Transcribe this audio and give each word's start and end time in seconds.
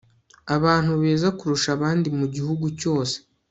Abantu 0.55 0.91
beza 1.01 1.27
kurusha 1.37 1.69
abandi 1.77 2.07
mu 2.17 2.25
gihugu 2.35 2.65
cyose 2.79 3.15